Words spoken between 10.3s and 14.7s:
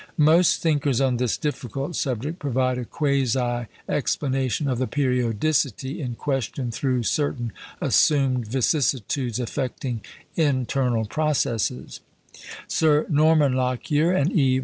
internal processes; Sir Norman Lockyer and E.